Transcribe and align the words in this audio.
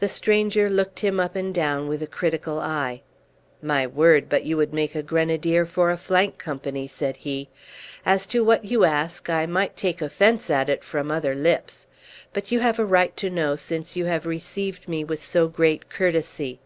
The 0.00 0.08
stranger 0.08 0.68
looked 0.68 0.98
him 0.98 1.20
up 1.20 1.36
and 1.36 1.54
down 1.54 1.86
with 1.86 2.02
a 2.02 2.08
critical 2.08 2.58
eye: 2.58 3.02
"My 3.62 3.86
word, 3.86 4.28
but 4.28 4.42
you 4.42 4.56
would 4.56 4.72
make 4.72 4.96
a 4.96 5.04
grenadier 5.04 5.64
for 5.66 5.92
a 5.92 5.96
flank 5.96 6.36
company," 6.36 6.88
said 6.88 7.18
he. 7.18 7.48
"As 8.04 8.26
to 8.26 8.42
what 8.42 8.64
you 8.64 8.82
ask, 8.84 9.30
I 9.30 9.46
might 9.46 9.76
take 9.76 10.02
offence 10.02 10.50
at 10.50 10.68
it 10.68 10.82
from 10.82 11.12
other 11.12 11.36
lips; 11.36 11.86
but 12.32 12.50
you 12.50 12.58
have 12.58 12.80
a 12.80 12.84
right 12.84 13.16
to 13.18 13.30
know, 13.30 13.54
since 13.54 13.94
you 13.94 14.06
have 14.06 14.26
received 14.26 14.88
me 14.88 15.04
with 15.04 15.22
so 15.22 15.46
great 15.46 15.88
courtesy. 15.88 16.58